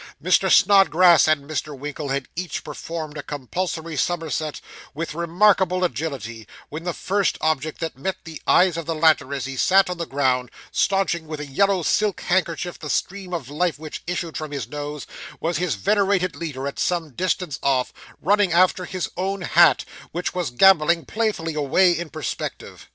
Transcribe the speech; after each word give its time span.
Mr. 0.19 0.51
Snodgrass 0.51 1.27
and 1.27 1.47
Mr. 1.47 1.77
Winkle 1.77 2.09
had 2.09 2.27
each 2.35 2.63
performed 2.63 3.19
a 3.19 3.21
compulsory 3.21 3.95
somerset 3.95 4.59
with 4.95 5.13
remarkable 5.13 5.83
agility, 5.83 6.47
when 6.69 6.85
the 6.85 6.91
first 6.93 7.37
object 7.39 7.79
that 7.79 7.95
met 7.99 8.15
the 8.23 8.41
eyes 8.47 8.77
of 8.77 8.87
the 8.87 8.95
latter 8.95 9.31
as 9.31 9.45
he 9.45 9.55
sat 9.55 9.91
on 9.91 9.99
the 9.99 10.07
ground, 10.07 10.49
staunching 10.71 11.27
with 11.27 11.39
a 11.39 11.45
yellow 11.45 11.83
silk 11.83 12.21
handkerchief 12.21 12.79
the 12.79 12.89
stream 12.89 13.31
of 13.31 13.47
life 13.47 13.77
which 13.77 14.01
issued 14.07 14.35
from 14.35 14.49
his 14.49 14.67
nose, 14.67 15.05
was 15.39 15.57
his 15.57 15.75
venerated 15.75 16.35
leader 16.35 16.67
at 16.67 16.79
some 16.79 17.11
distance 17.11 17.59
off, 17.61 17.93
running 18.19 18.51
after 18.51 18.85
his 18.85 19.07
own 19.17 19.41
hat, 19.41 19.85
which 20.11 20.33
was 20.33 20.49
gambolling 20.49 21.05
playfully 21.05 21.53
away 21.53 21.91
in 21.91 22.09
perspective. 22.09 22.89